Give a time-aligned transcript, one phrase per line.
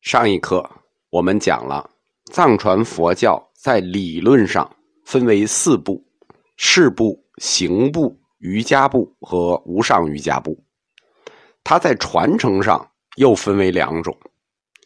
[0.00, 0.68] 上一课
[1.10, 1.90] 我们讲了
[2.32, 6.02] 藏传佛教在理论上分为四部：
[6.56, 10.64] 事部、行部、瑜伽部和无上瑜伽部。
[11.62, 14.18] 它在传承上又分为两种，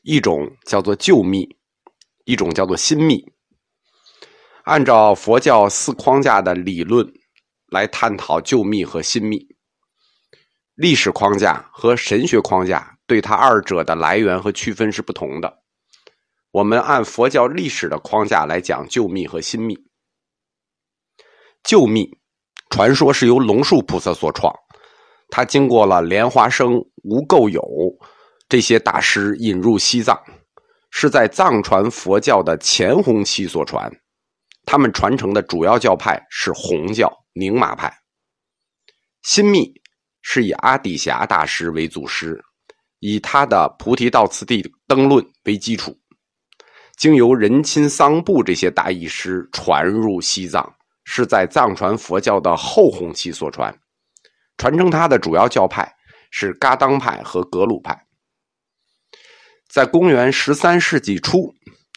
[0.02, 1.48] 一种叫做旧密，
[2.24, 3.24] 一种叫做新密。
[4.64, 7.06] 按照佛教四框架的理论
[7.68, 9.46] 来探讨旧密和新密，
[10.74, 12.93] 历史框架和神学框架。
[13.06, 15.62] 对它二者的来源和区分是不同的。
[16.50, 19.76] 我们按佛教历史的框架来讲旧密和新密。
[21.62, 22.08] 旧密
[22.70, 24.54] 传说是由龙树菩萨所创，
[25.28, 27.62] 他经过了莲花生、无垢有
[28.48, 30.16] 这些大师引入西藏，
[30.90, 33.90] 是在藏传佛教的前弘期所传。
[34.66, 37.92] 他们传承的主要教派是红教宁玛派。
[39.22, 39.72] 新密
[40.22, 42.42] 是以阿底峡大师为祖师。
[43.06, 45.94] 以他的《菩提道次第灯论》为基础，
[46.96, 50.74] 经由仁钦桑布这些大义师传入西藏，
[51.04, 53.78] 是在藏传佛教的后弘期所传。
[54.56, 55.86] 传承他的主要教派
[56.30, 58.06] 是噶当派和格鲁派。
[59.68, 61.54] 在公元十三世纪初，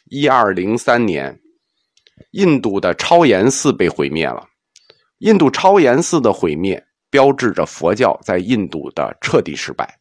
[0.10, 1.40] 一二零三年，
[2.32, 4.46] 印度的超岩寺被毁灭了。
[5.20, 9.98] 印度超岩寺的毁灭，标志着佛教在印度的彻底失败。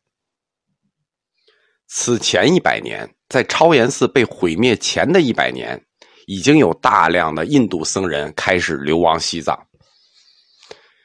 [1.88, 5.80] 此前一百年，在超岩寺被毁灭前的一百年，
[6.26, 9.56] 已经有大量的印度僧人开始流亡西藏。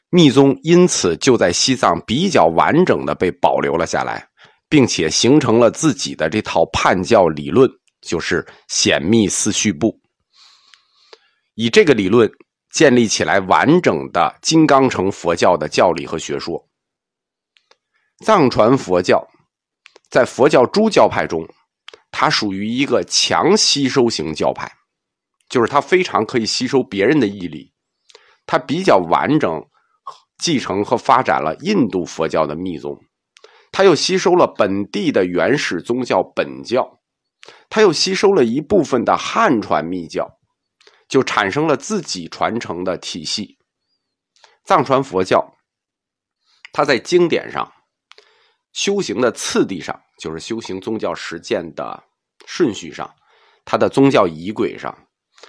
[0.09, 4.27] 密宗因此就在西藏比较完整的被保留了下来，
[4.67, 7.69] 并且形成了自己的这套判教理论，
[8.01, 9.97] 就是显密四序部。
[11.53, 12.29] 以这个理论
[12.71, 16.67] 建立起来完整的金刚乘佛教的教理和学说。
[18.25, 19.25] 藏传佛教。
[20.11, 21.47] 在佛教诸教派中，
[22.11, 24.69] 它属于一个强吸收型教派，
[25.47, 27.71] 就是它非常可以吸收别人的毅力，
[28.45, 29.49] 它比较完整
[30.37, 32.99] 继承和发展了印度佛教的密宗，
[33.71, 36.99] 它又吸收了本地的原始宗教本教，
[37.69, 40.27] 它又吸收了一部分的汉传密教，
[41.07, 43.57] 就产生了自己传承的体系。
[44.65, 45.55] 藏传佛教，
[46.73, 47.71] 它在经典上。
[48.73, 52.03] 修行的次第上，就是修行宗教实践的
[52.45, 53.13] 顺序上，
[53.65, 54.97] 它的宗教仪轨上，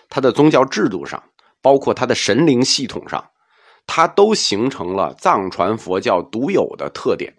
[0.08, 1.22] 它的宗教制度上，
[1.60, 3.30] 包括它的神灵系统上，
[3.86, 7.32] 它都形成了藏传佛教独有的特点。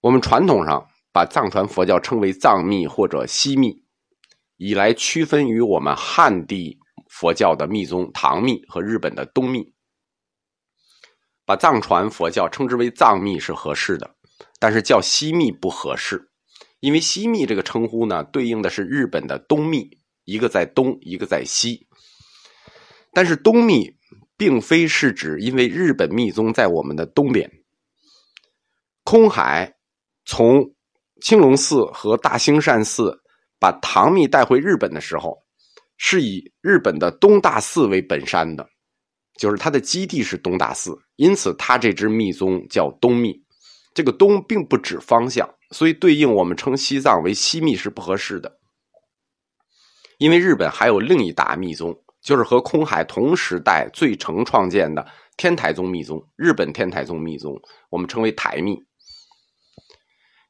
[0.00, 3.84] 我们传统上把藏传佛教称为藏密或者西密，
[4.56, 9.72] 以来区分于我们汉地佛教的密宗唐密和日本的东密。
[11.48, 14.14] 把藏传佛教称之为藏密是合适的，
[14.58, 16.28] 但是叫西密不合适，
[16.80, 19.88] 因为西密这个称呼呢，对应的是日本的东密，
[20.26, 21.86] 一个在东，一个在西。
[23.14, 23.96] 但是东密
[24.36, 27.50] 并非是指因为日本密宗在我们的东边。
[29.02, 29.74] 空海
[30.26, 30.74] 从
[31.22, 33.22] 青龙寺和大兴善寺
[33.58, 35.38] 把唐密带回日本的时候，
[35.96, 38.68] 是以日本的东大寺为本山的。
[39.38, 43.40] 就是它的基地是东大寺，因此它这支密宗叫东密。
[43.94, 48.58] 这个东并不指方向，所以对应我们称西藏为西密是不合适的。
[50.18, 55.06] 因为日本还有另一大密宗，就是和空海同时代最成创建的
[55.36, 56.20] 天台宗密宗。
[56.36, 57.54] 日本天台宗密宗，
[57.90, 58.76] 我们称为台密。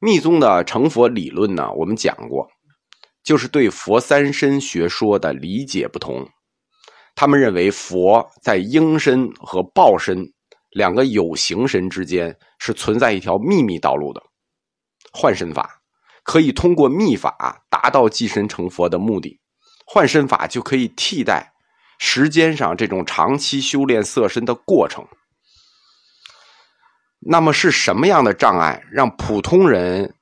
[0.01, 2.49] 密宗的成佛理论呢，我们讲过，
[3.23, 6.29] 就是对佛三身学说的理解不同。
[7.21, 10.25] 他们认为佛在应身和报身
[10.71, 14.23] 两个有形身之间是存在一条秘密道路的，
[15.13, 15.83] 换身法
[16.23, 19.37] 可以通过秘法达到寄身成佛的目的，
[19.85, 21.53] 换身法就可以替代
[21.99, 25.05] 时间上这种长期修炼色身的过程。
[27.19, 30.15] 那么是什么样的障碍让普通人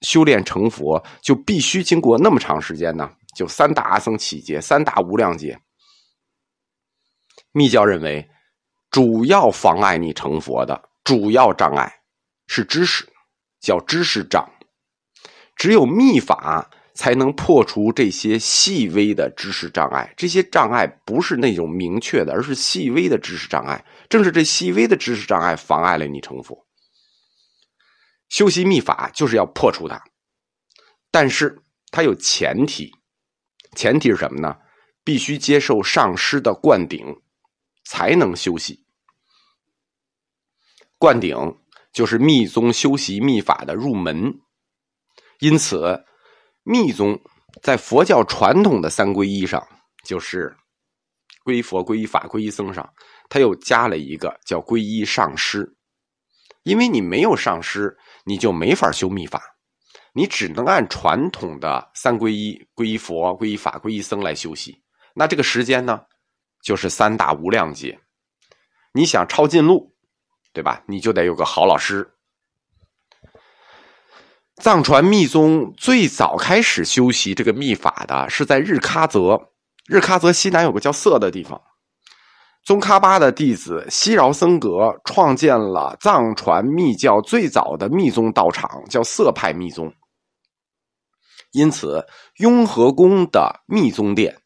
[0.00, 3.10] 修炼成佛就必须经过那么长时间呢？
[3.36, 5.60] 就三大阿僧祇劫、三大无量劫。
[7.52, 8.28] 密教认为，
[8.90, 11.92] 主要妨碍你成佛的主要障碍
[12.46, 13.08] 是知识，
[13.60, 14.48] 叫知识障。
[15.56, 20.12] 只有密法才能破除这些细微的知识障碍。
[20.16, 23.84] 这些障碍不是那种明确的，而是细微的知识障碍。
[24.08, 26.66] 正是这细微的知识障碍妨碍了你成佛。
[28.28, 30.02] 修习密法就是要破除它，
[31.10, 32.92] 但是它有前提，
[33.74, 34.56] 前提是什么呢？
[35.02, 37.04] 必须接受上师的灌顶。
[37.90, 38.84] 才能修习。
[40.96, 41.36] 灌顶
[41.92, 44.32] 就是密宗修习密法的入门，
[45.40, 46.04] 因此
[46.62, 47.20] 密宗
[47.64, 49.66] 在佛教传统的三皈依上，
[50.04, 50.56] 就是
[51.44, 52.88] 皈依佛、皈依法、皈依僧上，
[53.28, 55.76] 他又加了一个叫皈依上师。
[56.62, 59.42] 因为你没有上师，你就没法修密法，
[60.12, 64.80] 你只能按传统的三皈依、皈依佛、皈依法、皈依僧来修习。
[65.12, 66.02] 那这个时间呢，
[66.62, 67.98] 就是三大无量劫。
[68.92, 69.94] 你想抄近路，
[70.52, 70.82] 对吧？
[70.86, 72.12] 你就得有个好老师。
[74.56, 79.52] 藏传密宗最早开始修习这个密法的，是在日喀则。
[79.86, 81.60] 日喀则西南有个叫色的地方。
[82.62, 89.94] 宗喀巴的弟子西饶僧格创建了藏传密教最早的密宗道场，叫色派密宗。
[91.52, 92.06] 因此，
[92.36, 94.39] 雍和宫的密宗殿，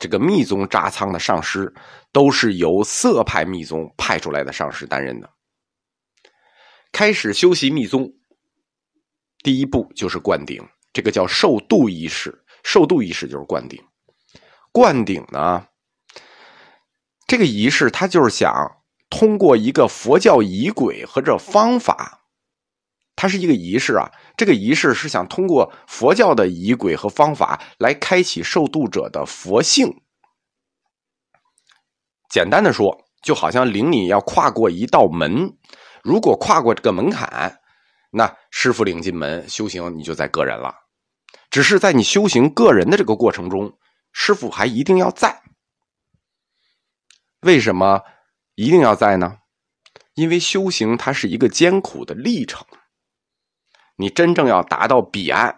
[0.00, 1.72] 这个密宗扎仓的上师，
[2.10, 5.30] 都是由色派密宗派出来的上师担任的。
[6.90, 8.10] 开始修习密宗，
[9.44, 12.36] 第一步就是灌顶，这个叫受度仪式。
[12.64, 13.78] 受度仪式就是灌顶。
[14.72, 15.66] 灌顶呢？
[17.26, 18.52] 这个仪式，他就是想
[19.10, 22.19] 通过一个佛教仪轨和这方法，
[23.20, 24.10] 它是一个仪式啊。
[24.34, 30.00] 这个仪式是想通过佛教的仪轨和方法来开启受度者的佛性。
[32.30, 35.54] 简单的说，就好像领你要跨过一道门，
[36.02, 37.60] 如果跨过这个门槛，
[38.10, 40.74] 那师傅领进门，修行你就在个人了。
[41.50, 43.76] 只是在你修行个人的这个过程中，
[44.14, 45.42] 师傅还一定要在。
[47.42, 48.00] 为什么
[48.54, 49.36] 一定要在呢？
[50.14, 52.66] 因为修行它是一个艰苦的历程。
[54.00, 55.54] 你真正要达到彼岸，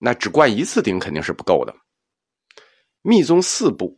[0.00, 1.72] 那只灌一次顶肯定是不够的。
[3.02, 3.96] 密宗四部，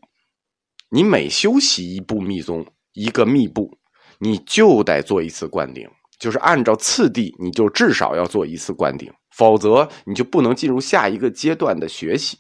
[0.91, 3.79] 你每修习一部密宗一个密部，
[4.19, 5.89] 你就得做一次灌顶，
[6.21, 12.37] 就是按照次第，你就至少要做一次灌顶，否则你就不能进入下一个阶段的学习，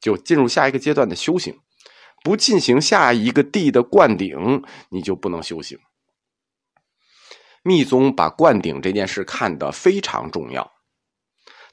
[0.00, 1.56] 就进入下一个阶段的修行。
[2.24, 4.60] 不进行下一个地的灌顶，
[4.90, 5.78] 你就不能修行。
[7.62, 10.70] 密宗把灌顶这件事看得非常重要，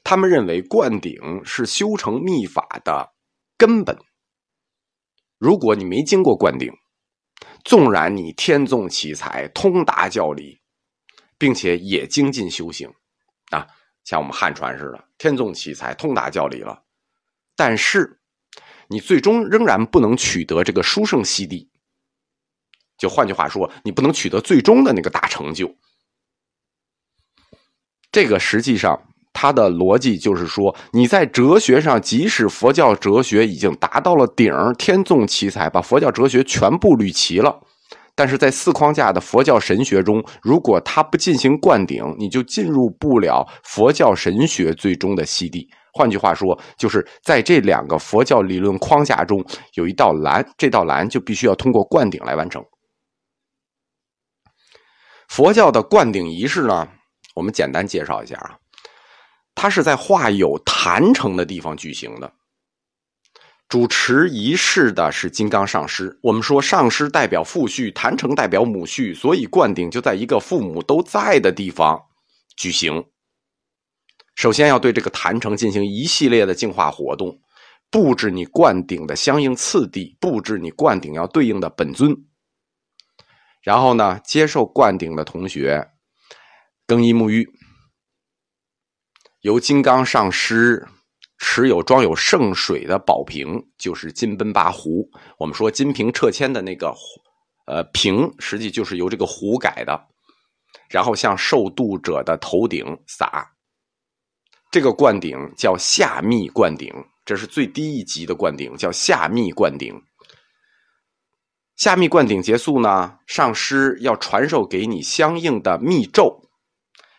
[0.04, 3.14] 他们认为灌顶是修成密法的
[3.56, 3.96] 根本。
[5.38, 6.72] 如果你没经过灌顶，
[7.64, 10.60] 纵然你天纵奇才、通达教理，
[11.38, 12.88] 并且也精进修行，
[13.50, 13.66] 啊，
[14.04, 16.82] 像我们汉传似的，天纵奇才、通达教理了，
[17.54, 18.20] 但是。
[18.88, 21.68] 你最终仍然不能取得这个殊胜西地，
[22.98, 25.70] 就换句话说，你不能取得最终的那个大成就。
[28.10, 28.98] 这个实际上
[29.34, 37.60] 它的逻辑就是说，你在哲学上，即使佛教哲学已经达到了顶天纵奇才，把佛教哲学全部捋齐了，
[38.14, 45.68] 但是在四框架的佛教神学中，如果他不进行灌顶，你就进入不了佛教神学最终的西地。
[45.92, 49.44] 换句话说，就是在这两个佛教理论框架中
[49.74, 52.64] 有一道栏，这道栏就必须要通过灌顶来完成。
[55.36, 56.88] 佛教的灌顶仪式呢，
[57.34, 58.56] 我们简单介绍一下啊，
[59.54, 62.32] 它是在画有坛城的地方举行的。
[63.68, 66.18] 主持仪式的是金刚上师。
[66.22, 72.02] 我们说上师代表父序，坛城代表母序，所以灌顶就在一个父母都在的地方
[72.56, 73.04] 举行。
[74.36, 77.38] 首先要对这个坛城进行一系列的净化活动，
[77.90, 82.16] 布置你灌顶的相应次第，布置你灌顶要对应的本尊。
[83.66, 85.84] 然后呢，接受灌顶的同学
[86.86, 87.44] 更衣沐浴，
[89.40, 90.86] 由金刚上师
[91.38, 95.10] 持有装有圣水的宝瓶，就是金奔巴壶。
[95.36, 96.94] 我们说金瓶撤签的那个
[97.66, 100.00] 呃瓶，实际就是由这个壶改的。
[100.88, 103.50] 然后向受度者的头顶洒。
[104.70, 106.94] 这个灌顶叫下密灌顶，
[107.24, 110.00] 这是最低一级的灌顶，叫下密灌顶。
[111.76, 116.48] 下密灌顶结束呢，上师要传授给你相应的密咒，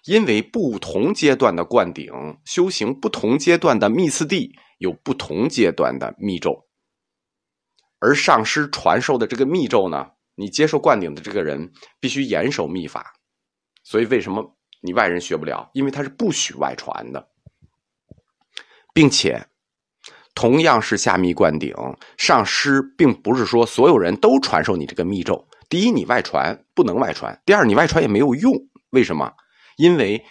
[0.06, 2.12] 因为不同阶段的灌顶
[2.44, 6.66] 修行，不同阶段的密次第有不同阶段的密咒，
[8.00, 13.14] 而上师传授的这个密咒呢，你接受灌顶的这个人必须严守密法，
[13.84, 15.70] 所以为什么你外人学不了？
[15.74, 17.30] 因为他是不许外传的。
[18.92, 19.46] 并且，
[20.38, 21.74] 同样是下密灌顶，
[22.16, 25.44] 上师并不是说所有人都传授你这个密咒。
[25.68, 28.54] 第一，你外传不能外传；第二，你外传也没有用。
[28.92, 29.32] 为什么？
[29.78, 30.24] 因为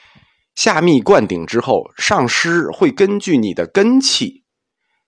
[0.54, 4.44] 下密灌顶之后，上师会根据你的根气，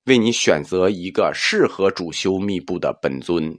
[0.06, 3.56] 为你选择一个适合主修密部的本尊，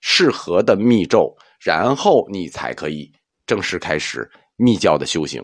[0.00, 3.10] 适合的密咒，然后你才可以
[3.44, 5.42] 正式开始密教的修行。